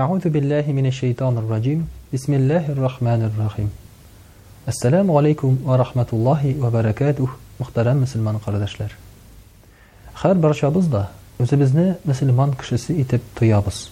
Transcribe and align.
Ауду 0.00 0.30
биллахи 0.30 0.70
мине 0.70 0.90
шейтанир 0.90 1.44
ражим, 1.48 1.86
Бисмиллахир 2.10 2.78
рахманир 2.80 3.30
рахим. 3.38 3.70
Ассаламу 4.64 5.18
алейкум 5.18 5.56
ва 5.56 5.76
рахматуллахи 5.76 6.54
ва 6.58 6.70
баракатух. 6.70 7.36
Мөхтәрәм 7.58 8.00
мөселман 8.06 8.38
кардәшләр. 8.40 8.94
Хәр 10.16 10.38
барчабыз 10.40 10.86
да 10.88 11.10
үзебезне 11.38 11.98
мөселман 12.08 12.54
кешесе 12.56 12.94
итеп 13.02 13.20
туябыз. 13.36 13.90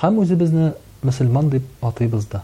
Хәм 0.00 0.18
үзебезне 0.18 0.72
мөселман 1.04 1.50
дип 1.52 1.84
атыйбыз 1.86 2.26
да. 2.32 2.42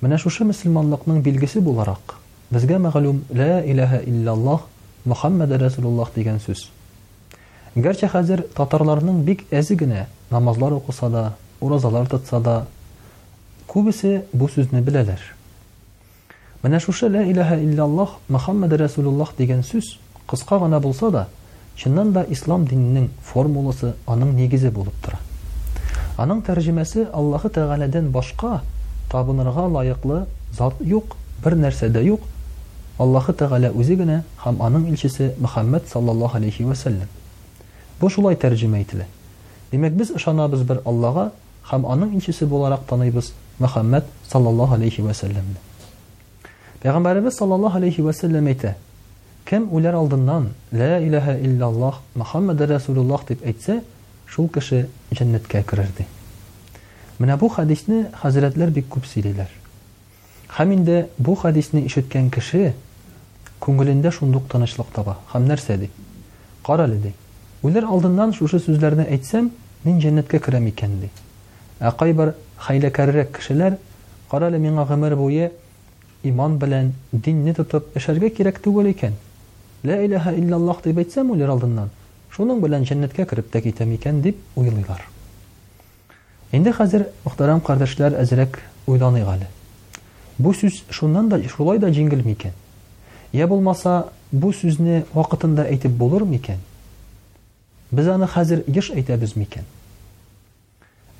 Менә 0.00 0.18
шушы 0.18 0.42
мөселманлыкның 0.50 1.22
билгесе 1.22 1.60
буларак 1.60 2.16
безгә 2.50 2.78
мәгълүм 2.82 3.22
ла 3.38 3.62
илаха 3.62 3.98
илляллах 4.02 4.66
Мухаммад 5.04 5.52
расулуллах 5.62 6.10
дигән 6.16 6.40
сүз. 6.42 6.66
Гәрчә 7.76 8.10
хәзер 8.10 8.42
татарларның 8.56 9.22
бик 9.24 9.46
әзе 9.54 9.78
намазлар 10.30 10.72
окуса 10.72 11.10
да 11.10 11.32
уразалар 11.60 12.06
тотса 12.06 12.40
да 12.40 12.64
күбесе 13.68 14.24
бу 14.34 14.48
сүзне 14.48 14.80
беләләр 14.84 15.20
менә 16.62 16.80
шушы 16.80 17.08
лә 17.08 17.22
иләһә 17.32 17.58
илляллаһ 17.64 18.18
Мухаммад 18.28 18.70
рәсулуллаһ 18.72 19.32
дигән 19.38 19.62
сүз 19.62 19.96
кыска 20.28 20.58
гына 20.58 20.80
булса 20.80 21.10
да 21.10 21.26
чыннан 21.76 22.12
да 22.12 22.26
ислам 22.28 22.64
диненең 22.66 23.08
формуласы 23.32 23.94
аның 24.06 24.34
негізі 24.34 24.70
булып 24.70 24.94
тора 25.04 25.18
аның 26.18 26.42
тәрҗемәсе 26.46 27.08
аллаһы 27.12 27.48
тәғәләдән 27.50 28.10
башка 28.10 28.60
табынырға 29.10 29.68
лайықлы, 29.72 30.26
зат 30.52 30.74
юк 30.80 31.16
бер 31.44 31.54
нәрсә 31.56 31.88
дә 31.88 32.02
юк 32.04 32.20
аллаһы 32.98 33.32
тәғәлә 33.32 33.72
үзе 33.72 33.94
генә 33.96 34.22
һәм 34.44 34.60
аның 34.60 34.90
илчесе 34.90 35.34
Мухаммад 35.38 35.88
саллаллаһу 35.88 36.36
алейхи 36.36 36.62
вәсәлләм 36.64 37.08
бу 38.00 38.10
шулай 38.10 38.36
тәрҗемә 38.36 38.80
ителә 38.84 39.06
Demek 39.72 39.98
biz 39.98 40.10
ышанабыз 40.16 40.62
bir 40.68 40.78
Аллага 40.88 41.24
һәм 41.70 41.84
аның 41.92 42.14
илчесе 42.16 42.46
буларак 42.48 42.84
таныйбыз 42.90 43.32
Мөхәммәд 43.60 44.06
саллаллаһу 44.30 44.74
алейхи 44.76 45.02
ва 45.02 45.12
сәлләмне. 45.18 45.58
Пәйгамбәрбез 46.82 47.36
саллаллаһу 47.38 47.76
алейхи 47.82 48.00
ва 48.02 48.12
ve 48.12 48.42
әйтә: 48.52 48.74
"Кем 49.44 49.68
kim 49.70 49.92
алдыннан 49.96 50.48
ла 50.72 50.78
La 50.78 50.98
ilahe 50.98 51.38
illallah 51.42 51.94
расулуллаһ" 52.16 53.26
дип 53.28 53.44
әйтсә, 53.46 53.82
шул 54.26 54.48
кеше 54.48 54.88
дәннәткә 55.10 55.62
керер 55.70 55.88
ди. 55.98 56.06
Менә 57.18 57.36
бу 57.38 57.48
хадисне 57.48 58.06
хәзрәтләр 58.22 58.70
бик 58.70 58.86
күп 58.90 59.04
сөйләләр. 59.06 59.48
Һәм 60.56 60.72
инде 60.72 61.08
бу 61.18 61.34
хадисне 61.34 61.80
ишеткән 61.86 62.30
кеше 62.30 62.74
күңелендә 63.60 64.10
шундук 64.12 64.42
тынычлык 64.48 64.86
таба. 64.94 65.16
Һәм 65.34 65.48
нәрсә 65.50 65.76
Үлер 67.66 67.88
алдыннан 67.90 68.30
шушы 68.36 68.60
сүзләрне 68.62 69.02
әйтсәм, 69.16 69.48
мин 69.82 69.96
дәннәткә 69.98 70.38
керәм 70.44 70.68
икән 70.70 70.92
ди. 71.00 71.08
Ә 71.82 71.90
кайбер 71.98 72.36
хайлакәрре 72.56 73.24
кешеләр 73.34 73.80
карале 74.30 74.60
миңа 74.62 74.84
гымыр 74.86 75.16
буе 75.18 75.48
иман 76.22 76.54
белән 76.62 76.92
динне 77.10 77.56
тотып 77.58 77.96
эшәргә 77.98 78.30
кирәк 78.30 78.60
түгел 78.62 78.92
икән. 78.92 79.14
лә 79.82 79.96
иләһә 80.06 80.32
илляллаһ 80.38 80.82
дип 80.84 80.98
әйтсәм, 80.98 81.30
үлер 81.32 81.48
алдыннан 81.50 81.90
шуның 82.34 82.60
белән 82.62 82.84
дәннәткә 82.86 83.26
кирәп 83.30 83.50
тә 83.50 83.60
китәм 83.62 83.92
икән 83.94 84.22
дип 84.22 84.38
уйлыйлар. 84.54 85.02
Инде 86.52 86.70
хәзер 86.72 87.08
мохтарам 87.24 87.60
кардәшләр 87.60 88.20
әзрәк 88.22 88.60
уйланыйга. 88.86 89.48
Бу 90.38 90.54
сүз 90.54 90.84
шуннан 90.90 91.28
да 91.28 91.42
шулай 91.48 91.78
да 91.78 91.90
җиңел 91.90 92.22
микән? 92.24 92.52
Я 93.32 93.46
булмаса, 93.46 94.10
бу 94.32 94.52
сүзне 94.52 95.04
вакытында 95.12 95.64
әйтеп 95.66 95.90
булырмы 95.92 96.36
икән? 96.38 96.58
без 97.92 98.06
аны 98.12 98.26
хәзер 98.28 98.62
еш 98.76 98.90
әйтәбез 98.92 99.32
микән 99.38 99.64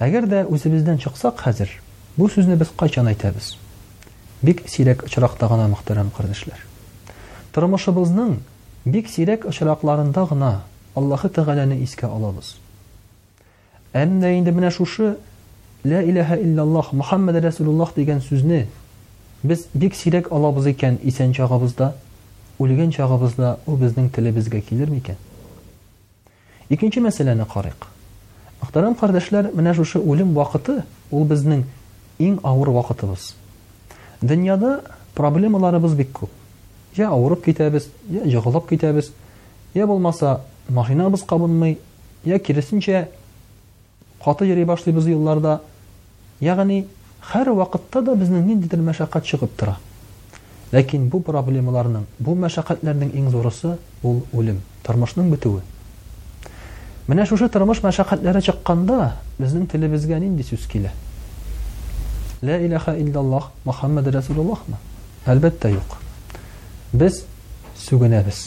әгәр 0.04 0.26
дә 0.28 0.40
үзебездән 0.52 0.98
чыксак 1.00 1.40
хәзер 1.40 1.70
бу 2.18 2.28
сүзне 2.32 2.58
без 2.60 2.68
кайчан 2.78 3.08
әйтәбез 3.08 3.54
бик 4.44 4.60
сирәк 4.68 5.06
очракта 5.08 5.48
гына 5.48 5.68
мөхтәрәм 5.74 6.10
кардәшләр 6.16 6.64
бик 8.88 9.08
сирәк 9.10 9.42
очракларында 9.48 10.22
гына 10.30 10.50
аллаһы 10.96 11.28
тәғәләне 11.38 11.80
искә 11.84 12.06
алабыз 12.08 12.52
әмдә 14.02 14.30
инде 14.38 14.50
менә 14.54 14.70
шушы 14.72 15.10
лә 15.84 16.00
иләһә 16.06 16.38
илляллаһ 16.44 16.92
мөхәммәд 17.00 17.40
рәсулуллаһ 17.44 17.94
дигән 17.98 18.20
сүзне 18.24 18.62
без 19.42 19.66
бик 19.74 19.94
сирәк 19.96 20.30
алабыз 20.32 20.66
икән 20.72 20.98
исән 21.04 21.32
чагыбызда 21.36 21.94
үлгән 22.58 22.92
чагыбызда 22.94 23.58
ул 23.66 23.76
безнең 23.76 24.08
телебезгә 24.10 24.60
килер 24.62 24.90
микән 24.94 25.16
Икенче 26.68 27.00
мәсьәләне 27.00 27.46
карыйк. 27.50 27.86
Ахтарам 28.60 28.92
кардәшләр, 29.00 29.48
менә 29.56 29.72
шушы 29.78 30.00
үлем 30.04 30.34
вакыты 30.36 30.82
ул 31.10 31.24
безнең 31.30 31.62
иң 32.20 32.34
авыр 32.44 32.68
вакытыбыз. 32.74 33.30
Дөньяда 34.20 34.74
проблемаларыбыз 35.16 35.94
бик 35.96 36.10
күп. 36.12 36.30
Я 36.94 37.08
авырып 37.14 37.44
китәбез, 37.46 37.86
я 38.12 38.26
ягылып 38.34 38.66
китәбез, 38.68 39.12
я 39.74 39.86
булмаса 39.86 40.42
машинабыз 40.68 41.22
кабынмый, 41.28 41.78
я 42.28 42.38
киресенчә 42.38 43.06
каты 44.24 44.50
йөри 44.50 44.64
башлыйбыз 44.68 45.08
елларда. 45.14 45.60
Ягъни 46.44 46.82
һәр 47.32 47.54
вакытта 47.56 48.02
да 48.04 48.12
безнең 48.14 48.44
нинди 48.46 48.68
дә 48.68 48.76
мәшәкать 48.82 49.24
чыгып 49.24 49.56
тора. 49.56 49.78
Ләкин 50.70 51.08
бу 51.08 51.22
проблемаларның, 51.24 52.04
бу 52.18 52.34
мәшәкатьләрнең 52.44 53.14
иң 53.16 53.30
зурысы 53.32 53.78
ул 54.06 54.20
үлем, 54.36 54.60
тормышның 54.86 55.32
бүтүе. 55.32 55.64
Менә 57.08 57.24
шушы 57.24 57.46
тормыш 57.52 57.78
мәшәкатьләре 57.80 58.40
чыкканда 58.44 58.96
безнең 59.38 59.62
телебезгә 59.72 60.18
нинди 60.20 60.44
сүз 60.44 60.66
килә? 60.68 60.90
Ла 62.44 62.58
иляха 62.60 62.92
илляллах 63.00 63.46
Мухаммад 63.64 64.10
Расулуллахмы? 64.12 64.76
Әлбәттә 65.24 65.70
юк. 65.72 65.94
Без 66.92 67.22
сүгенәбез. 67.80 68.42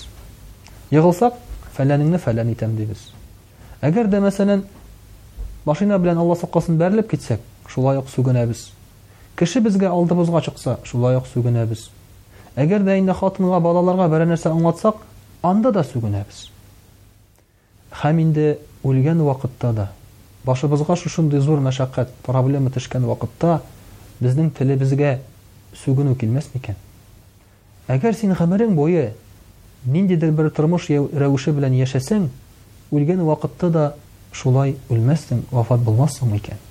Егылсак, 0.94 1.40
фәләнеңне 1.78 2.22
фәлән 2.22 2.54
итәм 2.54 2.78
Әгәр 3.82 4.12
дә 4.14 4.22
мәсәлән 4.28 4.62
машина 5.66 5.98
белән 5.98 6.22
Алла 6.22 6.36
сакласын 6.38 6.78
бәрелеп 6.78 7.10
китсәк, 7.10 7.42
шулай 7.68 7.98
ук 7.98 8.12
сүгенәбез. 8.14 8.68
Кеше 9.42 9.60
безгә 9.66 9.90
алдыбызга 9.90 10.44
чыкса, 10.46 10.78
шулай 10.84 11.16
ук 11.18 11.26
сүгенәбез. 11.34 11.90
Әгәр 12.62 12.86
дә 12.86 13.00
инде 13.02 13.16
хатынга, 13.18 13.58
балаларга 13.60 14.06
бер 14.12 14.28
нәрсә 14.30 14.54
аңлатсак, 14.54 15.02
анда 15.42 15.72
да 15.74 15.82
сүгенәбез 15.84 16.44
һәм 18.00 18.20
инде 18.24 18.46
үлгән 18.88 19.20
вакытта 19.26 19.72
да 19.76 19.88
башыбызга 20.48 20.96
шушындай 20.98 21.42
зур 21.44 21.60
мәшәкать 21.60 22.14
проблема 22.24 22.72
төшкән 22.72 23.04
вакытта 23.06 23.58
безнең 24.24 24.52
телебезгә 24.56 25.18
сүгенү 25.84 26.16
килмәс 26.22 26.48
микән 26.56 26.78
әгәр 27.92 28.16
син 28.16 28.32
гомерең 28.40 28.78
буе 28.78 29.10
ниндидер 29.84 30.32
бер 30.32 30.48
тормыш 30.56 30.88
рәвеше 30.90 31.52
белән 31.58 31.76
яшәсәң 31.82 32.30
үлгән 32.96 33.26
вакытта 33.28 33.70
да 33.70 33.84
шулай 34.32 34.78
үлмәссең 34.90 35.44
вафат 35.52 35.84
булмассың 35.84 36.32
икән 36.40 36.64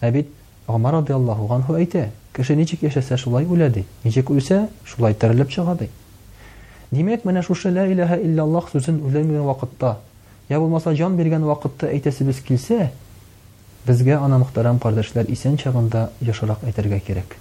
Әбит 0.00 0.28
бит 0.28 0.68
ғұмар 0.70 0.94
радиаллаху 0.98 1.74
әйтә 1.80 2.06
кеше 2.36 2.54
ничек 2.60 2.82
яшәсә 2.84 3.16
шулай 3.24 3.44
үлә 3.48 3.70
ди 3.72 3.86
ничек 4.04 4.30
үлсә 4.36 4.66
шулай 4.84 5.14
терелеп 5.14 5.50
чыга 5.52 5.74
ди 5.80 5.88
демәк 6.90 7.24
менә 7.24 7.42
шушы 7.42 7.68
лә 7.74 7.88
иләһә 7.92 8.20
илляллаһ 8.20 8.68
сүзен 8.72 9.00
үлмәгән 9.02 9.44
вакытта 9.48 9.96
я 10.50 10.58
булмаса, 10.58 10.94
жан 10.98 11.14
берген 11.16 11.44
вакытта 11.46 11.86
әйтәсебез 11.94 12.40
килсә 12.42 12.90
безгә 13.86 14.16
ана 14.20 14.38
мөхтәрәм 14.42 14.80
кардәшләр 14.82 15.28
исән 15.30 15.54
чагында 15.62 16.08
яшырак 16.20 16.64
әйтергә 16.66 16.98
керек. 17.00 17.36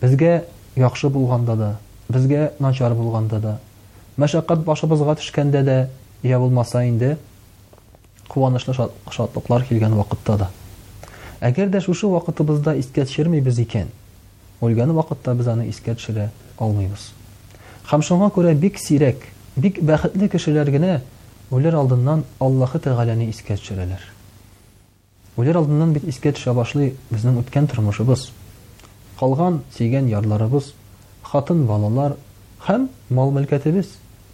безгә 0.00 0.44
яхшы 0.76 1.08
булганда 1.10 1.56
да 1.56 1.76
безгә 2.08 2.52
начар 2.60 2.94
булганда 2.94 3.40
да 3.40 3.58
мәшәкать 4.18 4.62
башыбызга 4.62 5.16
төшкәндә 5.18 5.62
дә 5.66 5.78
я 6.22 6.38
булмаса 6.38 6.84
инде 6.86 7.16
куанычлы 8.28 8.72
шатлыклар 9.10 9.64
килгән 9.66 9.94
вакытта 9.98 10.36
да 10.38 10.50
әгәр 11.40 11.68
дә 11.74 11.80
шушы 11.80 12.06
вакытыбызда 12.06 12.76
искә 12.78 13.02
төшермибез 13.04 13.58
икән 13.66 13.90
үлгән 14.60 14.92
вакытта 14.94 15.34
без 15.34 15.48
аны 15.50 15.66
искә 15.70 15.96
төшерә 15.98 16.30
алмыйбыз 16.58 17.10
һәм 17.90 18.02
шуңа 18.06 18.30
бик 18.54 18.78
сирәк 18.78 19.26
бик 19.56 19.82
бәхетле 19.82 20.28
кешеләр 20.28 20.70
үлер 21.52 21.74
алдыннан 21.76 22.22
Аллаһы 22.40 22.78
Тәгаләне 22.80 23.26
искә 23.28 23.58
төшерәләр. 23.60 24.00
Үлер 25.36 25.58
алдыннан 25.60 25.90
бит 25.92 26.06
искә 26.08 26.30
төшә 26.32 26.54
башлый 26.56 26.94
безнең 27.10 27.34
үткән 27.42 27.66
тормышыбыз. 27.68 28.22
Калган 29.20 29.58
сөйгән 29.76 30.08
ярларыбыз, 30.08 30.70
хатын 31.20 31.66
балалар 31.68 32.14
һәм 32.70 32.86
мал-мөлкәтебез. 33.10 33.90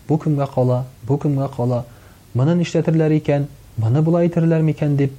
Бу 0.06 0.20
кемгә 0.22 0.46
кала? 0.52 0.84
Бу 1.02 1.18
кемгә 1.18 1.48
кала? 1.56 1.80
Моны 2.38 2.54
нишләтерләр 2.60 3.16
икән? 3.18 3.48
Моны 3.82 4.02
булай 4.02 4.28
итерләр 4.30 4.62
микән 4.62 4.94
дип 4.96 5.12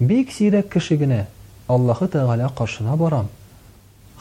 бик 0.00 0.32
сирәк 0.32 0.72
кеше 0.72 0.96
генә 0.96 1.26
Аллаһы 1.68 2.08
Тәгалә 2.08 2.48
каршына 2.56 2.96
барам. 2.96 3.28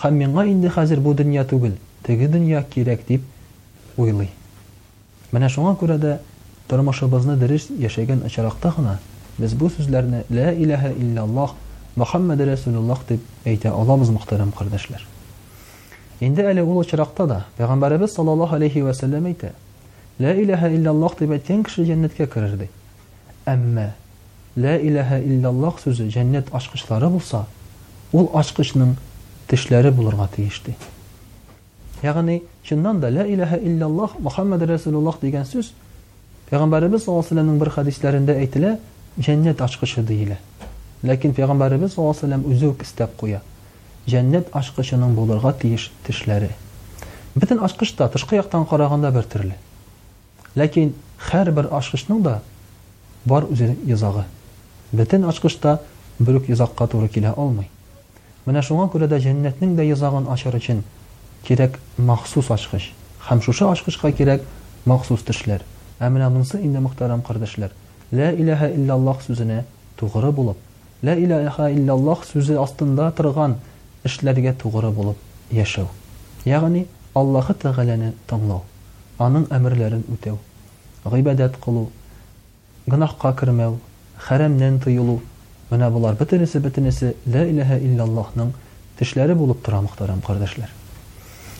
Һәм 0.04 0.14
миңа 0.20 0.44
инде 0.52 0.68
хәзер 0.76 1.00
бу 1.00 1.14
дөнья 1.14 1.48
түгел, 1.48 1.78
теге 2.04 2.28
дөнья 2.28 2.64
кирәк 2.76 3.08
дип 3.08 3.24
уйлый. 3.98 4.28
Менә 5.32 5.50
шуңа 5.50 5.76
күрә 5.80 5.96
дә 5.98 6.18
тормошобозни 6.76 7.36
дирис 7.38 7.68
яшаган 7.80 8.22
очароқта 8.26 8.72
хона 8.74 8.98
biz 9.42 9.54
бу 9.56 9.68
сўзларни 9.70 10.24
ла 10.34 10.52
илаҳа 10.54 10.90
иллаллоҳ 10.98 11.52
муҳаммад 11.98 12.40
расулуллоҳ 12.42 13.00
деб 13.10 13.22
айта 13.46 13.70
алабыз, 13.78 14.10
муҳтарам 14.10 14.50
қардошлар 14.54 15.02
энди 16.20 16.42
али 16.42 16.62
ул 16.62 16.82
очароқта 16.84 17.28
да 17.28 17.46
пайғамбаримиз 17.58 18.08
соллаллоҳу 18.18 18.56
алайҳи 18.58 18.82
ва 18.82 18.94
саллам 18.94 19.26
айта 19.30 19.50
ла 20.20 20.34
илаҳа 20.34 20.68
иллаллоҳ 20.74 21.14
деб 21.22 21.32
айтган 21.32 21.64
киши 21.64 21.86
жаннатга 21.86 22.26
кирар 22.28 22.58
дей 22.58 22.70
амма 23.46 23.88
ла 24.58 24.74
илаҳа 24.82 25.20
иллаллоҳ 25.22 25.76
сўзи 25.84 26.10
жаннат 26.10 26.50
очқичлари 26.50 27.06
бўлса 27.16 27.42
ул 28.18 28.32
очқичнинг 28.34 28.94
тишлари 29.48 29.92
буларга 29.94 30.26
тегишди 30.36 30.74
да 32.84 33.88
ла 33.90 35.46
Peygamberimiz 36.50 37.04
sallallahu 37.04 37.26
aleyhi 37.26 37.36
ve 37.36 37.42
sellem'in 37.42 37.62
bir 37.62 37.68
hadislerinde 37.68 38.40
eytile, 38.40 38.80
cennet 39.20 39.62
aşkışı 39.62 40.08
deyile. 40.08 40.38
Lakin 41.04 41.34
Peygamberimiz 41.34 41.94
sallallahu 41.94 42.12
aleyhi 42.24 42.28
ve 42.28 42.36
sellem 42.48 42.52
üzük 42.52 42.82
istep 42.82 43.18
koya. 43.18 43.42
Cennet 44.08 44.56
aşkışının 44.56 45.18
bulurga 45.18 45.56
diş 45.62 45.92
dişleri. 46.08 46.50
Bütün 47.42 47.58
aşkış 47.58 48.00
da 48.00 48.14
dışkı 48.14 48.36
yaktan 48.36 48.66
karağında 48.66 49.16
bir 49.18 49.22
türlü. 49.22 49.52
Lakin 50.58 50.96
her 51.18 51.58
bir 51.58 51.78
aşkışının 51.78 52.26
da 52.26 52.42
var 53.28 53.44
üzeri 53.52 53.76
yazığı. 53.88 54.26
Bütün 54.94 55.22
aşkış 55.22 55.64
da 55.64 55.82
bürük 56.20 56.50
yazıkka 56.50 56.92
doğru 56.92 57.08
kila 57.08 57.36
olmay. 57.36 57.66
Buna 58.48 58.62
şuna 58.62 58.86
göre 58.94 59.10
de 59.12 59.24
de 59.78 59.84
yazığını 59.84 60.36
için 60.58 60.84
Әмина 66.02 66.30
бунсы 66.34 66.58
инде 66.62 66.80
мөхтәрәм 66.82 67.22
кардәшләр. 67.28 67.72
Лә 68.14 68.32
иләһә 68.38 68.70
илләллаһ 68.74 69.20
сүзенә 69.28 69.60
тугры 70.00 70.32
булып, 70.40 70.58
ла 71.06 71.16
иләһә 71.22 71.70
илләллаһ 71.76 72.24
сүзе 72.30 72.58
астында 72.64 73.12
торган 73.20 73.56
эшләргә 74.10 74.54
тугры 74.64 74.92
булып 74.92 75.18
яшәү. 75.58 75.88
Ягъни 76.46 76.88
Аллаһ 77.16 77.52
тәгаләне 77.62 78.08
тамлау, 78.28 78.64
аның 79.22 79.44
әмерләрен 79.56 80.02
үтәү, 80.16 80.38
гыйбадат 81.06 81.58
кылу, 81.62 81.84
гынахка 82.90 83.32
кирмәү, 83.40 83.76
харамнан 84.18 84.80
тыелу. 84.82 85.20
Менә 85.70 85.90
булар 85.94 86.16
бүтәнесе 86.18 86.60
бүтәнесе 86.60 87.14
ла 87.28 87.46
иләһә 87.46 87.78
илләллаһның 87.86 88.50
тишләре 89.00 89.36
булып 89.36 89.62
тора 89.64 89.82
мөхтәрәм 89.86 90.26
кардәшләр. 90.26 90.70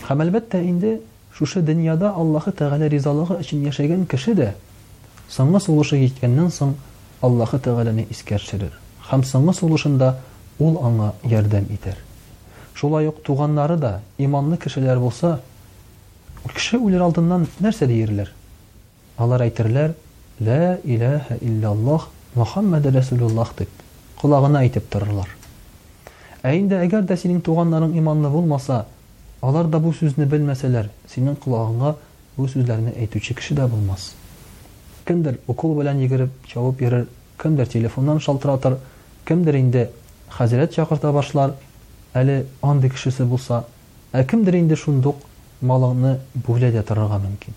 Хәм 0.08 0.20
әлбәттә 0.26 0.60
инде 0.66 0.96
шушы 1.36 1.62
дөньяда 1.66 2.12
Аллаһы 2.14 2.52
Тәгалә 2.54 2.86
ризалыгы 2.92 3.38
өчен 3.42 3.64
яшәгән 3.66 4.04
кеше 4.12 4.34
дә 4.38 4.50
соңгы 5.34 5.58
сулышы 5.64 5.98
җиткәннән 5.98 6.52
соң 6.54 6.74
Аллаһы 7.26 7.58
Тәгаләне 7.64 8.04
искәрчерер 8.14 8.76
һәм 9.10 9.24
соңгы 9.26 9.54
сулышында 9.58 10.12
ул 10.62 10.76
аңа 10.86 11.08
ярдәм 11.26 11.64
итәр. 11.74 11.98
Шулай 12.74 13.08
ук 13.10 13.18
туганнары 13.22 13.76
да 13.76 14.00
иманлы 14.18 14.58
кешеләр 14.62 14.98
булса, 15.00 15.40
кеше 16.54 16.78
үлер 16.78 17.02
алдыннан 17.02 17.48
нәрсә 17.60 17.86
диерләр? 17.86 18.30
Алар 19.16 19.42
әйтерләр: 19.48 19.94
"Лә 20.40 20.78
иләһә 20.84 21.38
илләллаһ, 21.40 22.06
Мөхәммәдә 22.36 22.94
Расулуллаһ" 22.94 23.54
дип 23.58 23.68
құлағына 24.22 24.58
әйтеп 24.62 24.86
торырлар. 24.90 25.28
Ә 26.42 26.54
инде 26.54 26.74
әгәр 26.78 27.02
дә 27.02 27.16
синең 27.16 27.40
туганнарың 27.40 27.96
иманлы 27.98 28.30
булмаса, 28.30 28.84
Алар 29.44 29.66
да 29.68 29.76
бу 29.84 29.90
сүзне 29.92 30.24
белмәсәләр, 30.32 30.86
синең 31.12 31.34
кулагыңга 31.44 31.90
бу 32.38 32.46
сүзләрне 32.48 32.94
әйтүче 32.96 33.34
кеше 33.36 33.52
дә 33.58 33.66
булмас. 33.68 34.06
Кемдер 35.04 35.36
укол 35.52 35.74
белән 35.76 35.98
йөгереп, 36.00 36.30
җавап 36.48 36.78
бирер, 36.80 37.02
кемдер 37.42 37.68
телефоннан 37.68 38.22
шалтыратыр, 38.24 38.78
кемдер 39.28 39.58
инде 39.58 39.82
хәзрәт 40.38 40.72
чакырта 40.78 41.10
башлар, 41.12 41.52
әле 42.16 42.38
андый 42.64 42.88
кешесе 42.94 43.26
булса, 43.28 43.58
ә 44.16 44.24
кемдер 44.24 44.56
инде 44.62 44.76
шундук 44.80 45.20
малыгыны 45.60 46.14
бүләдә 46.48 46.82
тарырга 46.88 47.20
мөмкин. 47.26 47.52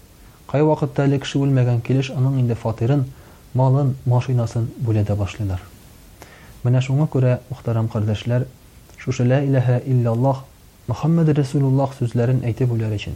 Кай 0.51 0.68
вакытта 0.68 1.07
әле 1.07 1.22
кеше 1.24 1.40
үлмәгән 1.40 1.80
килеш 1.88 2.12
аның 2.18 2.42
инде 2.44 2.60
фатирын, 2.66 3.06
малын, 3.56 3.95
машинасын 4.04 4.68
бүләдә 4.83 5.16
башлыйлар. 5.24 5.63
Менә 6.68 6.83
шуңа 6.83 7.07
күрә, 7.16 7.38
ухтарам 7.50 7.88
кардәшләр, 7.95 8.44
шушы 8.98 9.24
ла 9.24 9.40
илаһа 9.40 9.80
Мөхәммәд 10.88 11.31
Расулуллах 11.38 11.94
сүзләрен 11.98 12.39
әйтеп 12.48 12.72
үләр 12.72 12.94
өчен 12.95 13.16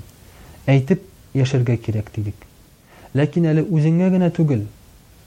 әйтеп 0.72 1.06
яшәргә 1.38 1.78
кирәк 1.80 2.10
дидек. 2.16 2.36
Ләкин 3.16 3.48
әле 3.54 3.64
үзеңә 3.64 4.10
генә 4.12 4.28
түгел, 4.36 4.66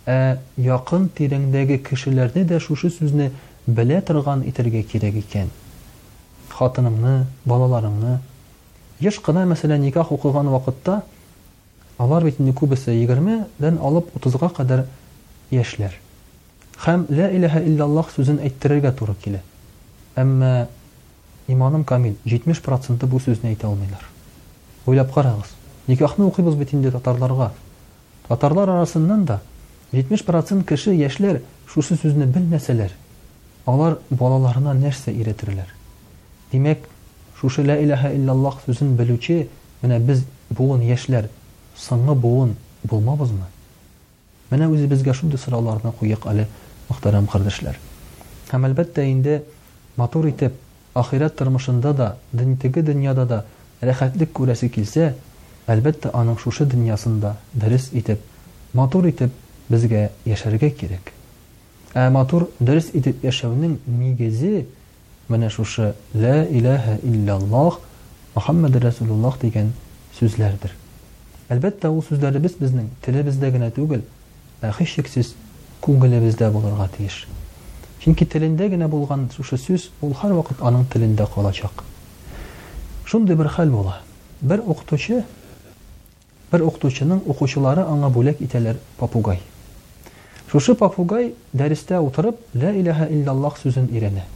ә 0.09 0.17
якын 0.61 1.07
тирәңдәге 1.17 1.79
кешеләрне 1.87 2.43
дә 2.51 2.59
шушы 2.61 2.91
сүзне 2.93 3.31
белә 3.67 4.03
торган 4.05 4.45
итергә 4.51 4.83
кирәк 4.93 5.17
икән. 5.23 5.49
Хатынымны, 6.53 7.15
балаларымны 7.49 8.19
еш 9.01 9.19
кына 9.25 9.47
мәсәлән 9.49 9.81
никах 9.83 10.13
укыган 10.15 10.53
вакытта 10.53 11.01
алар 11.99 12.25
бит 12.29 12.41
инде 12.41 12.53
күбесе 12.53 12.93
20-дән 13.01 13.81
алып 13.83 14.13
30-га 14.21 14.53
кадәр 14.57 14.85
яшьләр. 15.51 15.97
Хәм 16.85 17.07
ла 17.09 17.31
иляха 17.33 17.61
илляллах 17.65 18.13
сүзен 18.15 18.41
әйттерергә 18.45 18.93
туры 19.01 19.17
килә. 19.25 19.41
Әмма 20.21 20.55
иманым 21.47 21.85
камил 21.85 22.17
70 22.25 22.63
проценты 22.65 23.07
бұл 23.09 23.21
сөзін 23.23 23.51
айта 23.51 23.69
алмайлар 23.69 24.05
ойлап 24.89 25.11
қараңыз 25.15 25.51
никахны 25.91 26.25
оқибыз 26.29 26.57
бит 26.57 26.73
инде 26.75 26.91
татарларға 26.95 27.51
татарлар 28.29 28.73
арасынан 28.77 29.27
да 29.29 29.41
70 29.93 30.25
процент 30.25 30.67
кіші 30.69 30.95
яшьлер 30.97 31.43
шушы 31.69 31.99
сөзіне 32.01 32.27
білмәсәләр 32.33 32.95
алар 33.69 33.99
балаларына 34.11 34.73
нәрсе 34.79 35.13
үйретерләр 35.13 35.69
демек 36.53 36.89
шушы 37.41 37.63
лә 37.65 37.77
иләһә 37.85 38.15
илляллах 38.17 38.63
сүзен 38.65 38.95
белүче 38.97 39.47
менә 39.83 39.99
без 40.01 40.25
буын 40.51 40.81
яшьләр 40.89 41.29
соңгы 41.77 42.15
буын 42.21 42.57
булмабызмы 42.85 43.45
менә 44.51 44.71
үзебезгә 44.73 45.13
шундый 45.15 45.39
сорауларны 45.41 45.93
куйыйк 45.93 46.25
әле 46.31 46.49
мөхтәрәм 46.91 47.27
кардәшләр 47.33 47.77
һәм 48.51 48.69
әлбәттә 48.71 49.05
инде 49.13 49.43
матур 49.97 50.29
итеп 50.29 50.61
ахирәт 50.95 51.35
тормышында 51.39 51.93
да 52.01 52.07
теге 52.63 52.83
дөньяда 52.89 53.25
да 53.31 53.39
рәхәтлек 53.83 54.31
күрәсе 54.39 54.69
килсә 54.77 55.09
әлбәттә 55.75 56.13
аның 56.15 56.37
шушы 56.43 56.67
дөньясында 56.75 57.33
дөрес 57.65 57.89
итеп 58.01 58.23
матур 58.81 59.09
итеп 59.11 59.33
безгә 59.73 60.05
яшәргә 60.31 60.71
кирәк 60.79 61.11
ә 61.95 62.07
матур 62.15 62.47
дөрес 62.61 62.93
итеп 63.01 63.25
яшәүнең 63.27 63.75
нигезе 64.05 64.67
менә 65.29 65.51
шушы 65.51 65.91
лә 66.15 66.37
иләһә 66.47 66.99
илляллаһ 67.03 67.81
«Мухаммад 68.37 68.75
рәсулуллаһ 68.83 69.37
дигән 69.43 69.71
сүзләрдер 70.19 70.73
әлбәттә 71.55 71.91
ул 71.95 72.03
сүзләребез 72.07 72.57
безнең 72.63 72.89
телебездә 73.05 73.51
генә 73.55 73.71
түгел 73.77 74.03
ә 74.69 74.73
һичшиксез 74.79 75.35
күңелебездә 75.87 76.51
булырга 76.55 76.89
тиеш 76.97 77.23
Чинки 78.05 78.27
телинде 78.29 78.69
гене 78.69 78.85
болган 78.93 79.23
шушы 79.35 79.57
сүз 79.57 79.87
ол 80.05 80.11
хар 80.13 80.35
вақыт 80.37 80.59
аның 80.61 80.83
телинде 80.93 81.25
калачак. 81.35 81.85
Шун 83.09 83.25
дебир 83.25 83.49
хал 83.49 83.71
бола. 83.73 83.95
Бер 84.45 84.61
оқытушы, 84.61 85.23
бер 86.53 86.67
оқытушының 86.67 87.23
оқушылары 87.33 87.81
аңа 87.89 88.11
болек 88.13 88.43
ителер 88.45 88.77
папугай. 88.99 89.41
Шушы 90.53 90.75
папугай 90.75 91.31
дәристе 91.55 91.97
отырып, 92.05 92.37
«Ла 92.55 92.75
Иляха 92.77 93.07
Иллаллах» 93.09 93.57
сюзын 93.63 93.89
ирене. 93.91 94.27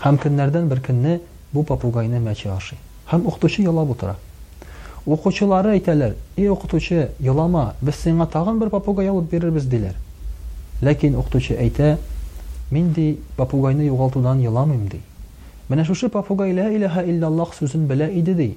Хам 0.00 0.16
кеннерден 0.18 0.68
бір 0.72 0.80
кенне 0.80 1.20
бу 1.52 1.64
папугайны 1.68 2.24
мәчі 2.24 2.48
аши. 2.56 2.76
Хам 3.04 3.26
оқытушы 3.28 3.64
яла 3.66 3.84
бутыра. 3.84 4.16
Оқытушылары 5.06 5.76
ителер, 5.76 6.16
«Эй 6.36 6.48
оқытушы, 6.48 7.10
ялама, 7.20 7.74
біз 7.82 8.00
сенға 8.06 8.30
тағын 8.32 8.58
бір 8.64 8.70
папугай 8.72 9.08
алып 9.12 9.28
берер 9.30 9.50
біз» 9.50 9.66
дейлер. 9.66 9.94
Лекен 10.80 11.16
оқытушы 11.20 11.52
мин 12.72 12.88
ди 12.92 13.18
папугайны 13.36 13.82
югалтудан 13.86 14.40
еламыйм 14.40 14.88
ди. 14.88 15.00
Менә 15.68 15.84
шушы 15.84 16.08
папугай 16.08 16.52
ла 16.54 16.68
илаха 16.72 17.02
илляллах 17.02 17.54
сүзен 17.58 17.86
белә 17.88 18.10
иде 18.12 18.34
ди. 18.34 18.56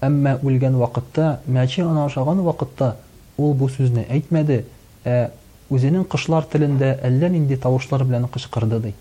Әмма 0.00 0.38
үлгән 0.42 0.76
вакытта, 0.76 1.40
мәче 1.46 1.82
ана 1.82 2.04
ашаган 2.06 2.40
вакытта 2.42 2.96
ул 3.36 3.54
бу 3.54 3.68
сүзне 3.68 4.06
әйтмәде, 4.08 4.64
ә 5.04 5.30
үзенең 5.70 6.04
кышлар 6.06 6.44
телендә 6.44 6.98
әллә 7.02 7.30
нинди 7.30 7.56
тавышлар 7.56 8.04
белән 8.04 8.28
кычкырды 8.28 8.80
ди. 8.86 8.94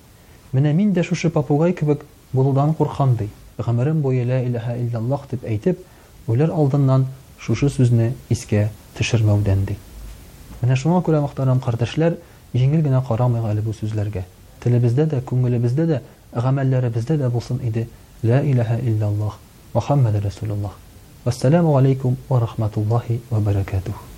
Менә 0.53 0.73
мин 0.73 0.93
дә 0.93 1.03
шушы 1.03 1.29
папугай 1.29 1.73
кебек 1.73 2.05
булудан 2.33 2.73
куркам 2.73 3.15
ди. 3.15 3.29
Гомерем 3.57 4.01
бу 4.01 4.09
ла 4.11 4.41
илаха 4.43 4.75
илляллах 4.77 5.27
дип 5.31 5.43
әйтеп, 5.43 5.79
үләр 6.27 6.51
алдыннан 6.51 7.07
шушы 7.39 7.67
сүзне 7.69 8.13
искә 8.29 8.69
төшермәүдән 8.97 9.65
ди. 9.67 9.77
Менә 10.61 10.75
шуңа 10.77 11.03
күрә 11.03 11.23
кардәшләр, 11.65 12.17
Йөнгер 12.57 12.81
генә 12.85 12.97
карамыйга 13.07 13.47
әле 13.53 13.61
бу 13.67 13.71
сүзләргә. 13.77 14.21
Тилибездә 14.65 15.05
дә, 15.13 15.19
күңелебездә 15.31 15.87
дә, 15.91 15.97
ğәмәллеребездә 16.43 17.17
дә 17.23 17.31
булсын 17.37 17.63
иде. 17.71 17.85
Лә 18.29 18.43
иләһә 18.51 18.77
илләллаһ, 18.91 19.39
Мухаммад 19.73 20.19
ар-расулуллаһ. 20.21 20.77
Весәләму 21.25 21.73
алейкум 21.79 22.17
ва 22.29 22.41
рахмәтуллаһи 22.47 23.21
ва 23.33 23.39
баракатуһ. 23.49 24.12